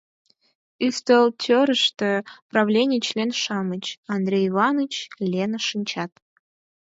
[0.85, 2.11] Ӱстелтӧрыштӧ
[2.51, 3.85] правлений член-шамыч,
[4.15, 4.93] Андрей Иваныч,
[5.31, 6.11] Лена шинчат.